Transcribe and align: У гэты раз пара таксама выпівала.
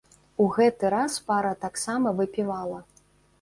У 0.45 0.45
гэты 0.55 0.89
раз 0.93 1.17
пара 1.27 1.51
таксама 1.67 2.15
выпівала. 2.21 2.79